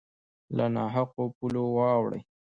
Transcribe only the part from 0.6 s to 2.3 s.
نا حقو پولو واوړي